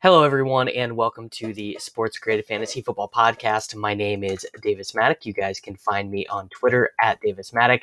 [0.00, 3.74] Hello, everyone, and welcome to the SportsGrid Fantasy Football Podcast.
[3.74, 5.26] My name is Davis Mattek.
[5.26, 7.82] You guys can find me on Twitter at Davis Mattek.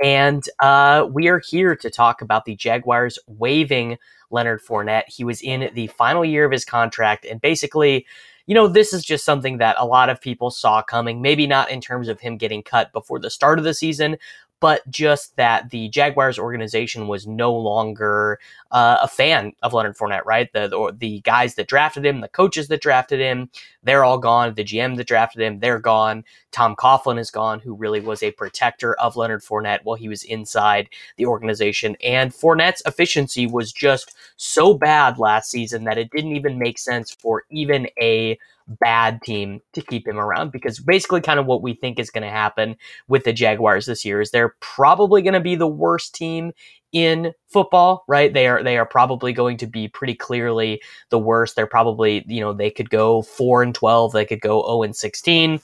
[0.00, 3.98] And uh, we are here to talk about the Jaguars waiving
[4.30, 5.08] Leonard Fournette.
[5.08, 8.06] He was in the final year of his contract, and basically,
[8.46, 11.20] you know, this is just something that a lot of people saw coming.
[11.20, 14.18] Maybe not in terms of him getting cut before the start of the season,
[14.60, 18.38] but just that the Jaguars organization was no longer
[18.70, 20.50] uh, a fan of Leonard Fournette, right?
[20.52, 23.50] The, the, the guys that drafted him, the coaches that drafted him,
[23.82, 24.54] they're all gone.
[24.54, 26.24] The GM that drafted him, they're gone.
[26.52, 30.24] Tom Coughlin is gone, who really was a protector of Leonard Fournette while he was
[30.24, 31.96] inside the organization.
[32.02, 37.10] And Fournette's efficiency was just so bad last season that it didn't even make sense
[37.10, 38.38] for even a
[38.68, 42.22] bad team to keep him around because basically kind of what we think is going
[42.22, 42.76] to happen
[43.08, 46.52] with the Jaguars this year is they're probably going to be the worst team
[46.92, 48.32] in football, right?
[48.32, 51.56] They are they are probably going to be pretty clearly the worst.
[51.56, 54.96] They're probably, you know, they could go 4 and 12, they could go 0 and
[54.96, 55.60] 16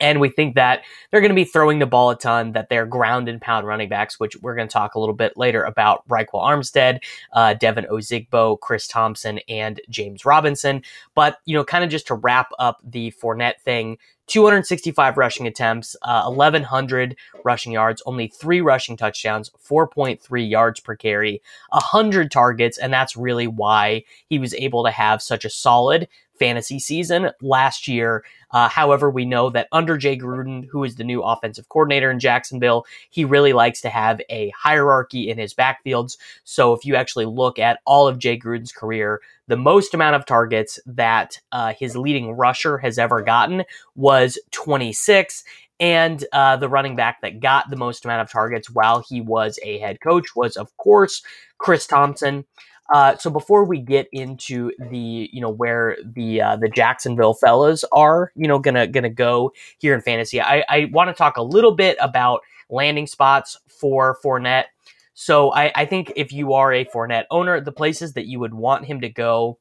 [0.00, 2.86] and we think that they're going to be throwing the ball a ton, that they're
[2.86, 6.06] ground and pound running backs, which we're going to talk a little bit later about
[6.08, 7.00] Ryquell Armstead,
[7.32, 10.82] uh, Devine Ozigbo, Chris Thompson, and James Robinson.
[11.14, 15.96] But, you know, kind of just to wrap up the Fournette thing, 265 rushing attempts,
[16.02, 22.92] uh, 1,100 rushing yards, only three rushing touchdowns, 4.3 yards per carry, 100 targets, and
[22.92, 26.08] that's really why he was able to have such a solid
[26.38, 28.24] fantasy season last year.
[28.50, 32.20] Uh, however, we know that under Jay Gruden, who is the new offensive coordinator in
[32.20, 36.16] Jacksonville, he really likes to have a hierarchy in his backfields.
[36.44, 40.26] So if you actually look at all of Jay Gruden's career, the most amount of
[40.26, 43.64] targets that uh, his leading rusher has ever gotten
[43.94, 45.44] was 26.
[45.80, 49.58] And uh, the running back that got the most amount of targets while he was
[49.62, 51.22] a head coach was, of course,
[51.58, 52.44] Chris Thompson.
[52.92, 57.82] Uh, so before we get into the you know where the uh, the Jacksonville fellas
[57.92, 61.42] are you know gonna gonna go here in fantasy, I, I want to talk a
[61.42, 64.66] little bit about landing spots for Fournette.
[65.14, 68.54] So I, I think if you are a Fournette owner, the places that you would
[68.54, 69.58] want him to go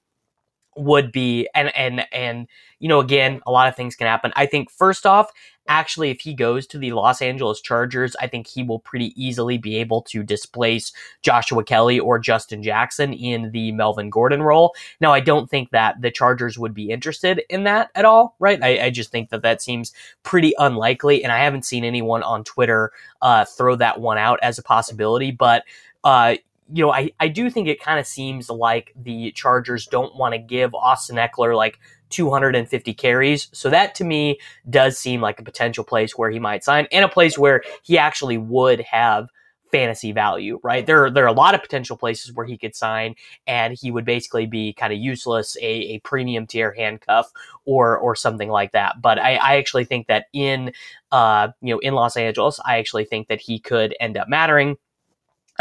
[0.76, 2.48] would be and and and
[2.80, 5.32] you know again a lot of things can happen i think first off
[5.68, 9.58] actually if he goes to the los angeles chargers i think he will pretty easily
[9.58, 10.92] be able to displace
[11.22, 14.76] joshua Kelley or justin jackson in the melvin gordon role.
[15.00, 18.62] Now i don't think that the chargers would be interested in that at all right?
[18.62, 19.94] I, I just think that that seems
[20.24, 22.92] pretty unlikely and i haven't seen anyone on twitter
[23.22, 25.64] uh, throw that one out as a possibility but
[26.04, 26.36] uh,
[26.72, 30.34] you know, I, I do think it kind of seems like the Chargers don't want
[30.34, 31.80] to give Austin Ekeler like
[32.14, 33.50] 250 carries.
[33.52, 37.04] So that to me does seem like a potential place where he might sign and
[37.04, 39.28] a place where he actually would have
[39.74, 40.86] fantasy value, right?
[40.86, 43.16] There, there are a lot of potential places where he could sign
[43.48, 47.32] and he would basically be kind of useless, a, a premium tier handcuff
[47.66, 49.02] or, or something like that.
[49.02, 50.74] But I, I actually think that in,
[51.12, 54.78] uh, you know, in Los Angeles, I actually think that he could end up mattering.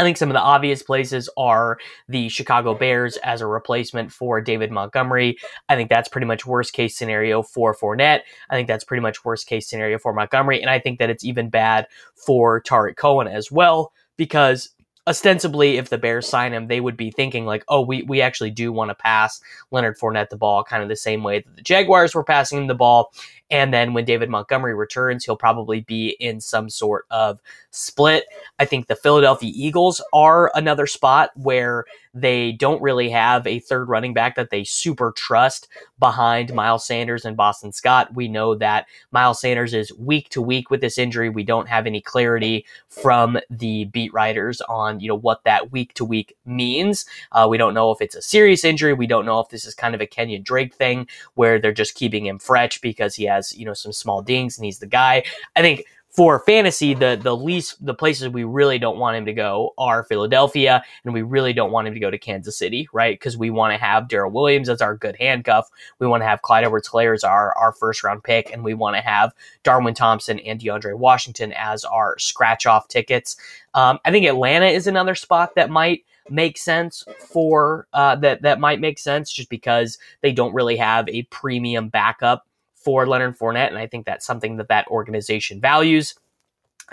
[0.03, 1.77] I think some of the obvious places are
[2.09, 5.37] the Chicago Bears as a replacement for David Montgomery.
[5.69, 8.21] I think that's pretty much worst case scenario for Fournette.
[8.49, 10.61] I think that's pretty much worst case scenario for Montgomery.
[10.61, 14.71] And I think that it's even bad for Tarik Cohen as well, because
[15.05, 18.51] ostensibly, if the Bears sign him, they would be thinking like, oh, we, we actually
[18.51, 19.41] do want to pass
[19.71, 22.67] Leonard Fournette the ball, kind of the same way that the Jaguars were passing him
[22.67, 23.11] the ball.
[23.49, 27.39] And then when David Montgomery returns, he'll probably be in some sort of
[27.71, 28.25] split.
[28.59, 33.89] I think the Philadelphia Eagles are another spot where They don't really have a third
[33.89, 35.67] running back that they super trust
[35.99, 38.13] behind Miles Sanders and Boston Scott.
[38.13, 41.29] We know that Miles Sanders is week to week with this injury.
[41.29, 45.93] We don't have any clarity from the beat writers on, you know, what that week
[45.95, 47.05] to week means.
[47.31, 48.93] Uh, we don't know if it's a serious injury.
[48.93, 51.95] We don't know if this is kind of a Kenyon Drake thing where they're just
[51.95, 55.23] keeping him fresh because he has, you know, some small dings and he's the guy.
[55.55, 59.33] I think for fantasy, the the least the places we really don't want him to
[59.33, 63.19] go are Philadelphia, and we really don't want him to go to Kansas City, right?
[63.19, 65.69] Because we want to have Darrel Williams as our good handcuff.
[65.97, 68.95] We want to have Clyde Edwards-Helaire as our, our first round pick, and we want
[68.95, 69.33] to have
[69.63, 73.35] Darwin Thompson and DeAndre Washington as our scratch off tickets.
[73.73, 78.59] Um, I think Atlanta is another spot that might make sense for uh, that that
[78.59, 82.45] might make sense just because they don't really have a premium backup
[82.83, 86.15] for Leonard Fournette, and I think that's something that that organization values.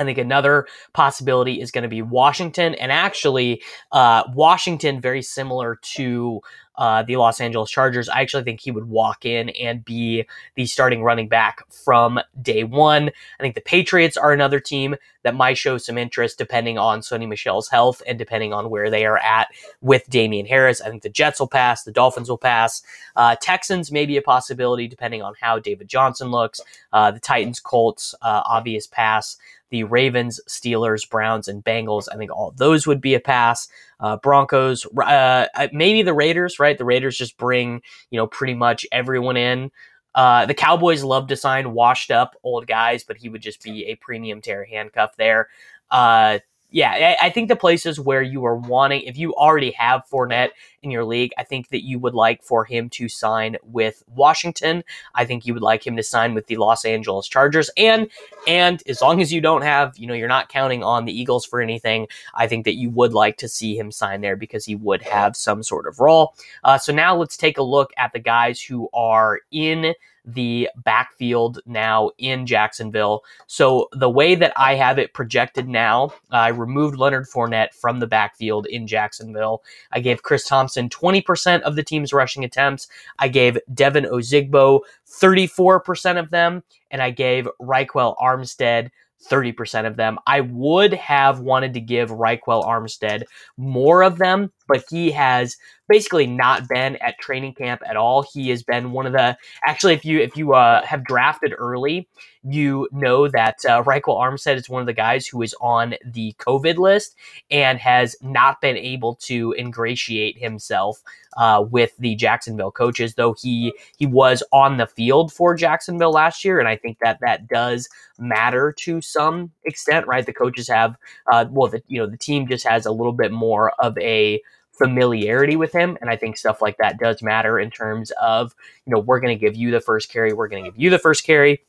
[0.01, 3.63] I think another possibility is going to be Washington, and actually,
[3.93, 6.41] uh, Washington very similar to
[6.81, 8.09] uh, the Los Angeles Chargers.
[8.09, 10.25] I actually think he would walk in and be
[10.55, 13.09] the starting running back from day one.
[13.09, 17.29] I think the Patriots are another team that might show some interest depending on Sony
[17.29, 19.49] Michel's health and depending on where they are at
[19.83, 20.81] with Damien Harris.
[20.81, 22.83] I think the Jets will pass, the Dolphins will pass.
[23.15, 26.63] Uh, Texans may be a possibility depending on how David Johnson looks.
[26.95, 29.37] Uh, the Titans, Colts, uh, obvious pass
[29.71, 32.09] the Ravens, Steelers, Browns, and Bengals.
[32.13, 33.69] I think all those would be a pass.
[33.99, 36.77] Uh, Broncos, uh, uh, maybe the Raiders, right?
[36.77, 39.71] The Raiders just bring, you know, pretty much everyone in.
[40.15, 43.87] Uh, the Cowboys love to sign washed up old guys, but he would just be
[43.87, 45.49] a premium tier handcuff there.
[45.91, 46.41] Uh,
[46.71, 50.51] yeah, I think the places where you are wanting, if you already have Fournette
[50.83, 54.85] in your league, I think that you would like for him to sign with Washington.
[55.15, 58.09] I think you would like him to sign with the Los Angeles Chargers, and
[58.47, 61.45] and as long as you don't have, you know, you're not counting on the Eagles
[61.45, 64.77] for anything, I think that you would like to see him sign there because he
[64.77, 66.35] would have some sort of role.
[66.63, 69.95] Uh, so now let's take a look at the guys who are in
[70.25, 73.23] the backfield now in Jacksonville.
[73.47, 78.07] So the way that I have it projected now, I removed Leonard Fournette from the
[78.07, 79.63] backfield in Jacksonville.
[79.93, 82.89] I gave Chris Thompson 20% of the team's rushing attempts.
[83.19, 88.91] I gave Devine Ozigbo 34% of them, and I gave Ryquell Armstead
[89.29, 90.19] 30% of them.
[90.27, 93.25] I would have wanted to give Ryquell Armstead
[93.57, 95.57] more of them, but he has
[95.89, 98.23] basically not been at training camp at all.
[98.23, 99.37] He has been one of the
[99.67, 102.09] actually if you if you uh, have drafted early,
[102.45, 106.33] you know that uh, Ryquell Armstead is one of the guys who is on the
[106.39, 107.17] COVID list
[107.51, 111.03] and has not been able to ingratiate himself
[111.37, 116.45] uh, with the Jacksonville coaches, though he he was on the field for Jacksonville last
[116.45, 120.25] year, and I think that that does matter to some extent, right?
[120.25, 120.95] The coaches have,
[121.33, 124.41] uh, well, the you know the team just has a little bit more of a
[124.83, 125.99] familiarity with him.
[126.01, 128.55] And I think stuff like that does matter in terms of,
[128.87, 130.91] you know, we're going to give you the first carry, we're going to give you
[130.91, 131.63] the first carry.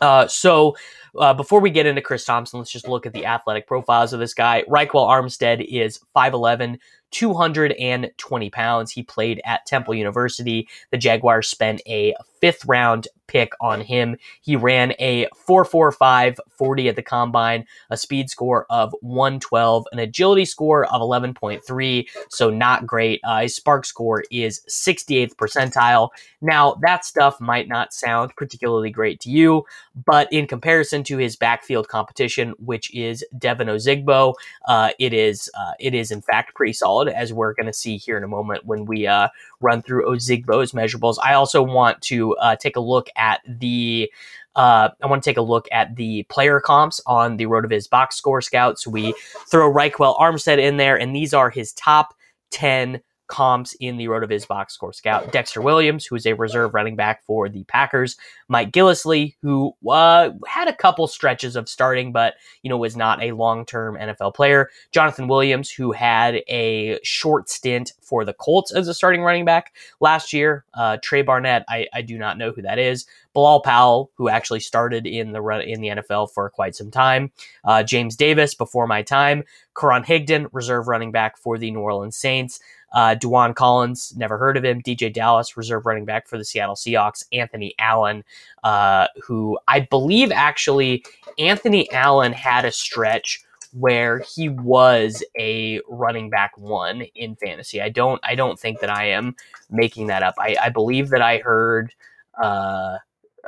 [0.00, 0.76] Uh, so
[1.18, 4.20] uh, before we get into Chris Thompson, let's just look at the athletic profiles of
[4.20, 4.64] this guy.
[4.68, 6.78] Ryquell Armstead is 5'11,
[7.10, 8.92] 220 pounds.
[8.92, 10.68] He played at Temple University.
[10.90, 14.16] The Jaguars spent a fifth round pick on him.
[14.40, 20.44] He ran a 4.45 40 at the combine, a speed score of 112, an agility
[20.44, 23.20] score of 11.3, so not great.
[23.24, 26.10] Uh, his SPARQ score is 68th percentile.
[26.42, 29.64] Now, that stuff might not sound particularly great to you,
[30.04, 34.34] but in comparison to his backfield competition, which is Devine Ozigbo,
[34.66, 37.96] uh, it is uh, it is in fact pretty solid, as we're going to see
[37.96, 39.28] here in a moment when we uh,
[39.60, 41.16] run through Ozigbo's measurables.
[41.22, 44.10] I also want to uh, take a look at the
[44.56, 48.16] uh, I want to take a look at the player comps on the RotoViz box
[48.16, 48.86] score scouts.
[48.86, 49.14] We
[49.48, 52.14] throw Ryquell Armstead in there, and these are his top
[52.50, 55.32] 10 comps in the RotoViz box score scout.
[55.32, 58.16] Dexter Williams, who is a reserve running back for the Packers.
[58.48, 63.22] Mike Gillislee, who uh, had a couple stretches of starting, but you know was not
[63.22, 64.68] a long-term NFL player.
[64.92, 69.74] Jonathan Williams, who had a short stint for the Colts as a starting running back
[70.00, 70.64] last year.
[70.74, 73.06] Uh, Trey Barnett, I, I do not know who that is.
[73.32, 77.30] Bilal Powell, who actually started in the in the NFL for quite some time.
[77.64, 79.44] Uh, James Davis, before my time.
[79.78, 82.60] Karan Higdon, reserve running back for the New Orleans Saints.
[82.92, 83.14] Uh,
[83.54, 84.82] Collins, never heard of him.
[84.82, 87.24] DJ Dallas, reserve running back for the Seattle Seahawks.
[87.32, 88.24] Anthony Allen,
[88.64, 91.04] uh, who I believe actually
[91.38, 97.80] Anthony Allen had a stretch where he was a running back one in fantasy.
[97.80, 99.36] I don't I don't think that I am
[99.70, 100.34] making that up.
[100.38, 101.94] I, I believe that I heard
[102.42, 102.98] uh,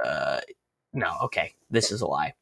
[0.04, 0.40] uh,
[0.92, 2.34] no, okay, this is a lie.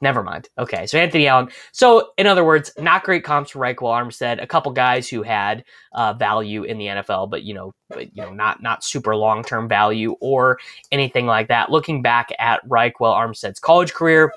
[0.00, 0.48] Never mind.
[0.56, 1.48] Okay, so Anthony Allen.
[1.72, 4.40] So, in other words, not great comps for Ryquell Armstead.
[4.40, 8.22] A couple guys who had uh, value in the NFL, but you know, but, you
[8.22, 10.58] know, not not super long term value or
[10.92, 11.70] anything like that.
[11.70, 14.32] Looking back at Ryquell Armstead's college career,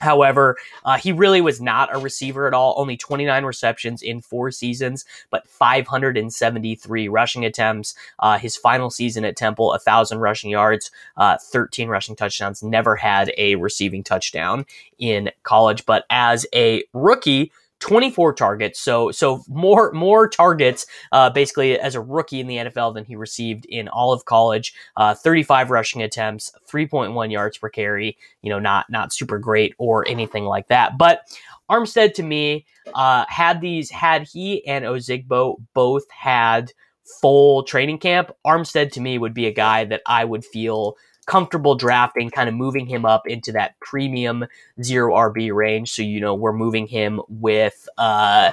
[0.00, 2.74] However, uh, he really was not a receiver at all.
[2.76, 7.94] Only 29 receptions in four seasons, but 573 rushing attempts.
[8.18, 12.62] Uh, his final season at Temple, 1,000 rushing yards, uh, 13 rushing touchdowns.
[12.62, 14.66] Never had a receiving touchdown
[14.98, 21.78] in college, but as a rookie, 24 targets, so so more more targets uh, basically
[21.78, 24.74] as a rookie in the NFL than he received in all of college.
[24.96, 28.16] Uh, 35 rushing attempts, 3.1 yards per carry.
[28.42, 30.98] You know, not not super great or anything like that.
[30.98, 31.22] But
[31.70, 36.72] Armstead to me uh, had these had he and Ozigbo both had
[37.20, 38.32] full training camp.
[38.46, 42.54] Armstead to me would be a guy that I would feel comfortable drafting, kind of
[42.54, 44.46] moving him up into that premium
[44.82, 45.90] zero RB range.
[45.90, 48.52] So, you know, we're moving him with uh,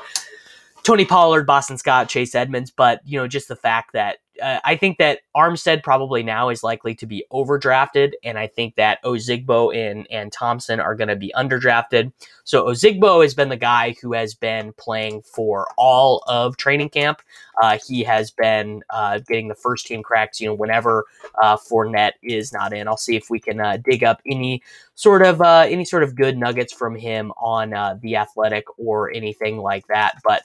[0.84, 4.76] Tony Pollard, Boston Scott, Chase Edmonds, but, you know, just the fact that uh, I
[4.76, 9.76] think that Armstead probably now is likely to be overdrafted, and I think that Ozigbo
[9.76, 12.12] and, and Thompson are going to be underdrafted.
[12.44, 17.22] So Ozigbo has been the guy who has been playing for all of training camp.
[17.62, 21.06] Uh, he has been uh, getting the first team cracks, you know, whenever
[21.42, 22.88] uh, Fournette is not in.
[22.88, 24.64] I'll see if we can uh, dig up any
[24.96, 29.12] sort of uh, any sort of good nuggets from him on uh, the Athletic or
[29.12, 30.20] anything like that.
[30.24, 30.44] But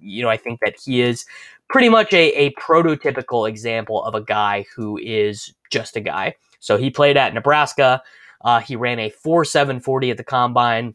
[0.00, 1.24] you know, I think that he is
[1.72, 6.34] pretty much a, a prototypical example of a guy who is just a guy.
[6.60, 8.02] So he played at Nebraska.
[8.42, 10.94] Uh, he ran a 4.740 at the combine.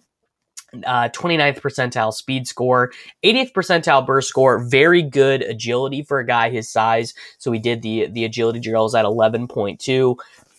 [0.86, 2.92] Uh, 29th percentile speed score,
[3.24, 7.14] 80th percentile burst score, very good agility for a guy his size.
[7.38, 9.80] So he did the the agility drills at 11.2.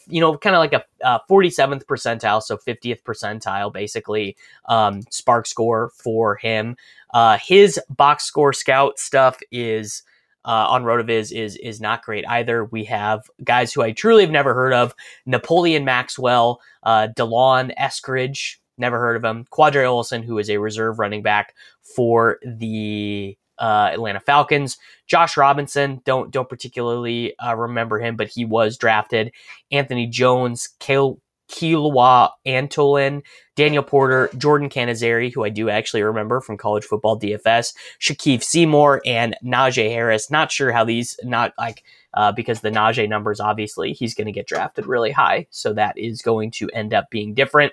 [0.08, 4.34] You know, kind of like a uh, 47th percentile, so 50th percentile, basically
[4.64, 6.78] um, SPARQ score for him.
[7.12, 10.02] Uh, his box score scout stuff is
[10.48, 12.64] uh, on Rotoviz is is not great either.
[12.64, 14.94] We have guys who I truly have never heard of:
[15.26, 19.44] Napoleon Maxwell, uh, Delon Eskridge, never heard of him.
[19.52, 24.78] Qadree Ollison, who is a reserve running back for the uh, Atlanta Falcons.
[25.06, 29.32] Josh Robinson, don't don't particularly uh, remember him, but he was drafted.
[29.70, 33.22] Anthony Jones, Kale Kealoha Antolin,
[33.56, 39.02] Daniel Porter, Jordan Canzeri, who I do actually remember from college football DFS, Shakif Seymour,
[39.04, 40.30] and Najee Harris.
[40.30, 41.82] Not sure how these, not like,
[42.14, 45.46] uh, because the Najee numbers, obviously, he's going to get drafted really high.
[45.50, 47.72] So that is going to end up being different.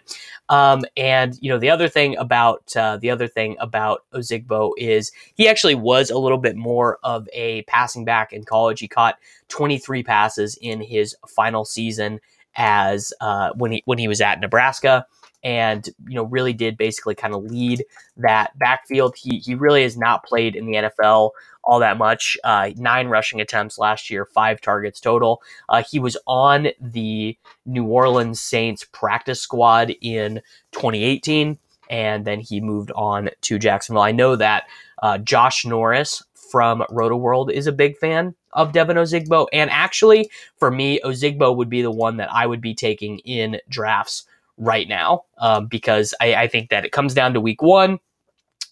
[0.49, 5.11] Um, and, you know, the other thing about, uh, the other thing about Ozigbo is
[5.35, 8.79] he actually was a little bit more of a passing back in college.
[8.79, 12.19] He caught 23 passes in his final season
[12.55, 15.05] as uh, when he when he was at Nebraska,
[15.43, 17.85] and you know really did basically kind of lead
[18.17, 19.15] that backfield.
[19.17, 21.31] He he really has not played in the NFL
[21.65, 22.37] all that much.
[22.43, 25.41] Uh, nine rushing attempts last year, five targets total.
[25.67, 31.57] Uh, he was on the New Orleans Saints practice squad in 2018,
[31.89, 34.03] and then he moved on to Jacksonville.
[34.03, 34.65] I know that
[35.01, 39.47] uh, Josh Norris from Rotoworld is a big fan of Devine Ozigbo.
[39.53, 43.59] And actually, for me, Ozigbo would be the one that I would be taking in
[43.69, 44.25] drafts
[44.57, 47.99] right now um, because I, I, think that it comes down to week one.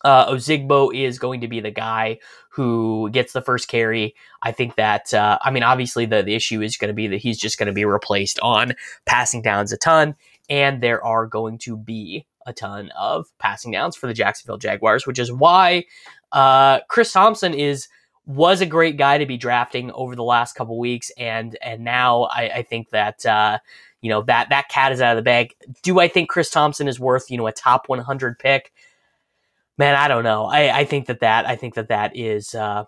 [0.06, 4.16] Uh, Ozigbo is going to be the guy who gets the first carry.
[4.42, 7.18] I think that, uh, I mean, obviously the, the issue is going to be that
[7.18, 8.74] he's just going to be replaced on
[9.06, 10.16] passing downs a ton.
[10.50, 15.08] And there are going to be a ton of passing downs for the Jacksonville Jaguars,
[15.08, 15.86] which is why
[16.32, 17.88] uh, Chris Thompson is
[18.26, 22.24] was a great guy to be drafting over the last couple weeks, and and now
[22.24, 23.60] I, I think that uh,
[24.02, 25.56] you know that that cat is out of the bag.
[25.82, 28.72] Do I think Chris Thompson is worth you know a top 100 pick?
[29.78, 30.46] Man, I don't know.
[30.46, 32.56] I, I think that that I think that that is.
[32.56, 32.86] Uh,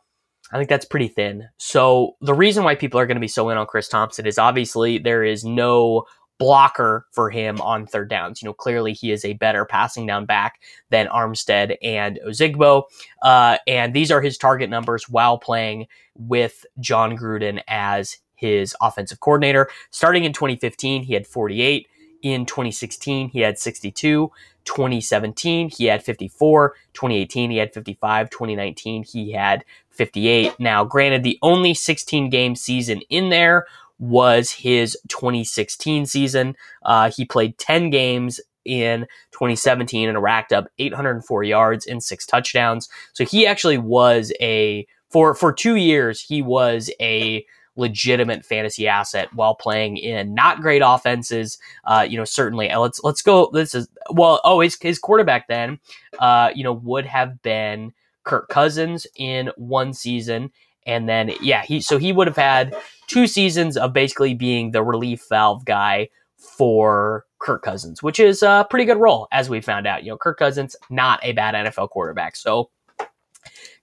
[0.51, 1.50] I think that's pretty thin.
[1.58, 4.38] So the reason why people are going to be so in on Chris Thompson is
[4.38, 6.06] obviously there is no
[6.38, 8.42] blocker for him on third downs.
[8.42, 12.84] You know, clearly he is a better passing down back than Armstead and Ozigbo.
[13.22, 19.20] Uh, and these are his target numbers while playing with Jon Gruden as his offensive
[19.20, 19.70] coordinator.
[19.92, 21.88] Starting in 2015, he had 48.
[22.22, 24.32] In 2016, he had 62.
[24.65, 26.75] 2017, he had 54.
[26.94, 28.30] 2018, he had 55.
[28.30, 30.60] 2019, he had 58.
[30.60, 33.68] Now, granted, the only 16 game season in there
[34.00, 36.56] was his 2016 season.
[36.84, 42.90] Uh, he played 10 games in 2017 and racked up 804 yards and six touchdowns.
[43.14, 49.34] So he actually was a for for two years he was a legitimate fantasy asset
[49.34, 51.58] while playing in not great offenses.
[51.84, 52.70] Uh, you know, certainly.
[52.74, 53.50] Let's let's go.
[53.54, 54.42] This is well.
[54.44, 55.80] Oh, his his quarterback then,
[56.20, 60.52] uh, you know, would have been Kirk Cousins in one season,
[60.86, 62.75] and then yeah, he so he would have had
[63.08, 68.65] two seasons of basically being the relief valve guy for Kirk Cousins, which is a
[68.70, 70.04] pretty good role, as we found out.
[70.04, 72.36] You know, Kirk Cousins, not a bad NFL quarterback.
[72.36, 72.70] So,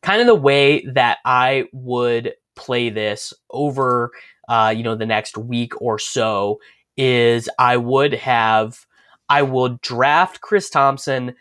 [0.02, 4.10] kind of the way that I would play this over,
[4.48, 6.58] uh, you know, the next week or so
[6.96, 8.86] is I would have,
[9.28, 11.34] I will draft Chris Thompson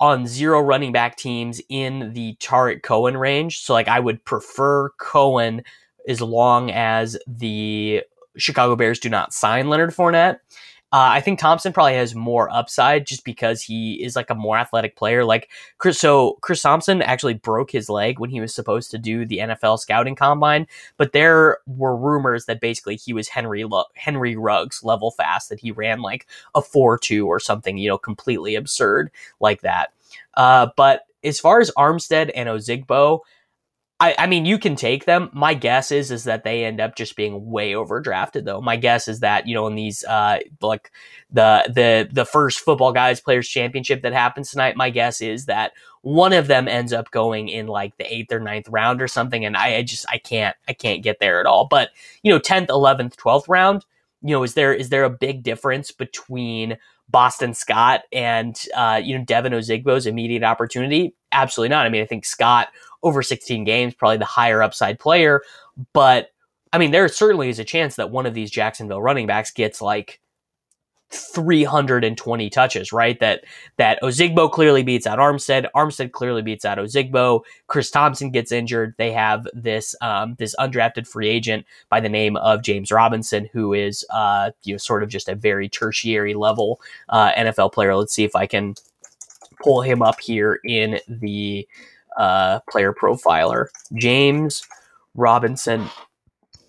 [0.00, 3.60] on zero running back teams in the Tarik Cohen range.
[3.60, 5.62] So, like, I would prefer Cohen
[6.08, 8.02] as long as the
[8.36, 10.38] Chicago Bears do not sign Leonard Fournette.
[10.92, 14.58] Uh, I think Thompson probably has more upside just because he is like a more
[14.58, 15.24] athletic player.
[15.24, 19.24] Like Chris, so Chris Thompson actually broke his leg when he was supposed to do
[19.24, 20.66] the NFL scouting combine,
[20.96, 25.70] but there were rumors that basically he was Henry Henry Ruggs level fast, that he
[25.70, 29.92] ran like a four two or something, you know, completely absurd like that.
[30.34, 33.20] Uh, but as far as Armstead and Ozigbo,
[34.02, 35.28] I, I mean, you can take them.
[35.34, 38.62] My guess is is that they end up just being way overdrafted, though.
[38.62, 40.90] My guess is that you know in these uh like
[41.30, 44.74] the the the first football guys players championship that happens tonight.
[44.74, 48.40] My guess is that one of them ends up going in like the eighth or
[48.40, 51.46] ninth round or something, and I, I just I can't I can't get there at
[51.46, 51.66] all.
[51.66, 51.90] But
[52.22, 53.84] you know, tenth, eleventh, twelfth round.
[54.22, 56.78] You know, is there is there a big difference between
[57.10, 61.14] Boston Scott and uh, you know Devine Ozigbo's immediate opportunity?
[61.32, 61.84] Absolutely not.
[61.84, 62.68] I mean, I think Scott
[63.02, 65.42] over 16 games, probably the higher upside player.
[65.92, 66.30] But
[66.72, 69.82] I mean, there certainly is a chance that one of these Jacksonville running backs gets
[69.82, 70.20] like
[71.10, 73.18] 320 touches, right?
[73.18, 73.44] That
[73.76, 75.66] that Ozigbo clearly beats out Armstead.
[75.74, 77.42] Armstead clearly beats out Ozigbo.
[77.66, 78.94] Chris Thompson gets injured.
[78.96, 83.72] They have this um, this undrafted free agent by the name of James Robinson, who
[83.72, 87.96] is uh, you know sort of just a very tertiary level uh, NFL player.
[87.96, 88.74] Let's see if I can
[89.62, 91.66] pull him up here in the
[92.20, 94.62] uh, player profiler, James
[95.14, 95.88] Robinson.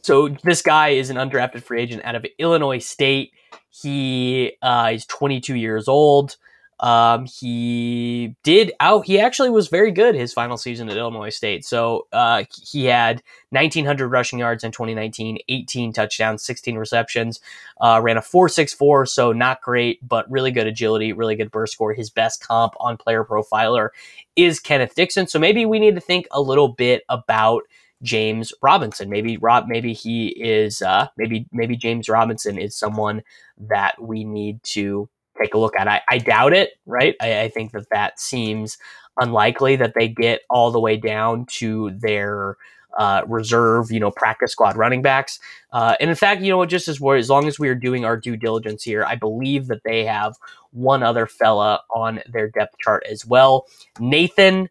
[0.02, 3.34] So this guy is an undrafted free agent out of Illinois State.
[3.70, 6.38] He uh, is 22 years old.
[6.82, 9.06] Um, he did out.
[9.06, 11.64] He actually was very good his final season at Illinois State.
[11.64, 13.22] So uh, he had
[13.52, 17.40] 1,900 rushing yards in 2019, 18 touchdowns, 16 receptions.
[17.80, 21.94] Uh, ran a 4.64, so not great, but really good agility, really good burst score.
[21.94, 23.90] His best comp on Player Profiler
[24.36, 25.28] is Kenneth Dixon.
[25.28, 27.64] So maybe we need to think a little bit about
[28.02, 29.10] James Robinson.
[29.10, 29.68] Maybe Rob.
[29.68, 30.82] Maybe he is.
[30.82, 33.22] Uh, maybe maybe James Robinson is someone
[33.60, 35.08] that we need to
[35.42, 35.88] take a look at.
[35.88, 37.16] I, I doubt it, right?
[37.22, 38.78] I, I, think that that seems
[39.20, 42.58] unlikely that they get all the way down to their
[42.98, 45.40] uh, reserve, you know, practice squad running backs.
[45.72, 48.18] Uh, and in fact, you know, just as as long as we are doing our
[48.18, 50.36] due diligence here, I believe that they have
[50.72, 53.68] one other fella on their depth chart as well,
[54.00, 54.70] Nathan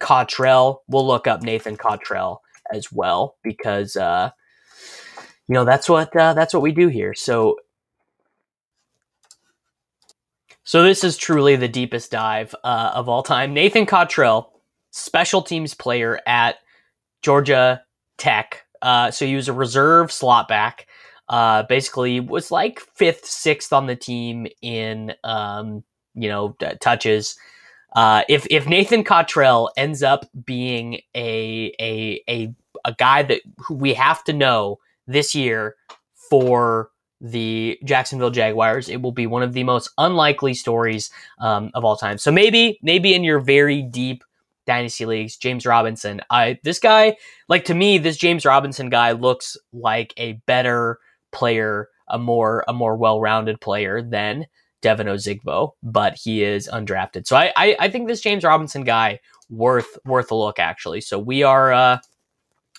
[0.00, 0.82] Cottrell.
[0.88, 4.30] We'll look up Nathan Cottrell as well because uh,
[5.48, 7.14] you know that's what uh, that's what we do here.
[7.14, 7.56] So
[10.68, 13.54] so this is truly the deepest dive uh, of all time.
[13.54, 14.52] Nathan Cottrell,
[14.90, 16.56] special teams player at
[17.22, 17.82] Georgia
[18.18, 18.66] Tech.
[18.82, 20.86] Uh, so he was a reserve slot back.
[21.26, 27.38] Uh, basically, was like fifth, sixth on the team in um, you know touches.
[27.96, 32.54] Uh, if if Nathan Cottrell ends up being a a a
[32.84, 35.76] a guy that we have to know this year
[36.28, 38.88] for the Jacksonville Jaguars.
[38.88, 42.18] It will be one of the most unlikely stories um, of all time.
[42.18, 44.22] So maybe, maybe in your very deep
[44.66, 46.20] dynasty leagues, James Robinson.
[46.30, 47.16] I this guy,
[47.48, 50.98] like to me, this James Robinson guy looks like a better
[51.32, 54.46] player, a more a more well rounded player than
[54.82, 57.26] Devine Ozigbo, but he is undrafted.
[57.26, 59.18] So I, I, I think this James Robinson guy
[59.50, 61.00] worth worth a look actually.
[61.00, 61.72] So we are.
[61.72, 61.98] Uh,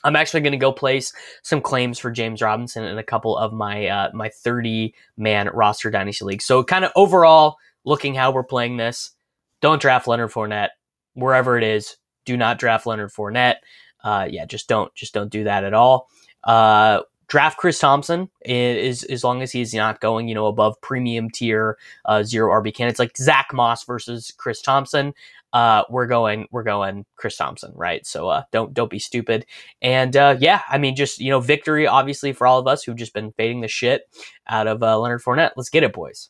[0.03, 3.53] I'm actually going to go place some claims for James Robinson in a couple of
[3.53, 6.41] my uh, my 30 man roster dynasty league.
[6.41, 9.11] So kind of overall, looking how we're playing this,
[9.61, 10.69] don't draft Leonard Fournette
[11.13, 11.97] wherever it is.
[12.25, 13.55] Do not draft Leonard Fournette.
[14.03, 16.09] Uh, yeah, just don't just don't do that at all.
[16.43, 21.29] Uh, draft Chris Thompson is as long as he's not going, you know, above premium
[21.29, 25.13] tier uh, zero RB candidates like Zach Moss versus Chris Thompson
[25.53, 28.05] uh, we're going we're going Chris Thompson, right?
[28.05, 29.45] So uh, don't don't be stupid.
[29.81, 32.95] And uh, yeah, I mean, just you know, victory obviously for all of us who've
[32.95, 34.03] just been fading the shit
[34.47, 35.51] out of uh, Leonard Fournette.
[35.55, 36.29] Let's get it, boys.